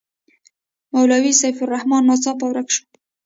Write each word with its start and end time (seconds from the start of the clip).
مولوي 0.93 1.33
سیف 1.41 1.57
الرحمن 1.63 2.01
ناڅاپه 2.09 2.45
ورک 2.47 2.67
شو. 2.75 2.83